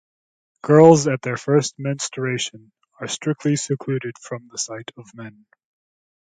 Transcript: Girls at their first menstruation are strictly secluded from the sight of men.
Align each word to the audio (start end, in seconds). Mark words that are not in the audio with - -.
Girls 0.63 1.07
at 1.07 1.21
their 1.21 1.37
first 1.37 1.75
menstruation 1.77 2.71
are 2.99 3.07
strictly 3.07 3.55
secluded 3.55 4.17
from 4.17 4.47
the 4.47 4.57
sight 4.57 4.89
of 4.97 5.05
men. 5.13 5.45